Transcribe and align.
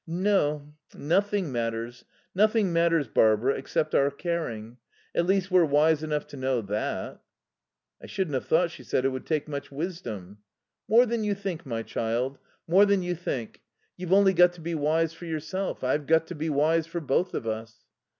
"No. 0.07 0.73
Nothing 0.95 1.51
matters. 1.51 2.05
Nothing 2.33 2.73
matters, 2.73 3.07
Barbara, 3.07 3.53
except 3.53 3.93
our 3.93 4.09
caring. 4.09 4.77
At 5.13 5.27
least 5.27 5.51
we're 5.51 5.63
wise 5.63 6.01
enough 6.01 6.25
to 6.29 6.37
know 6.37 6.59
that." 6.61 7.21
"I 8.01 8.07
shouldn't 8.07 8.33
have 8.33 8.47
thought," 8.47 8.71
she 8.71 8.81
said, 8.83 9.05
"it 9.05 9.09
would 9.09 9.27
take 9.27 9.47
much 9.47 9.71
wisdom." 9.71 10.39
"More 10.87 11.05
than 11.05 11.23
you 11.23 11.35
think, 11.35 11.67
my 11.67 11.83
child; 11.83 12.39
more 12.67 12.87
than 12.87 13.03
you 13.03 13.13
think. 13.13 13.61
You've 13.95 14.11
only 14.11 14.33
got 14.33 14.53
to 14.53 14.61
be 14.61 14.73
wise 14.73 15.13
for 15.13 15.25
yourself. 15.25 15.83
I've 15.83 16.07
got 16.07 16.25
to 16.29 16.33
be 16.33 16.49
wise 16.49 16.87
for 16.87 16.99
both 16.99 17.35
of 17.35 17.45
us." 17.45 17.85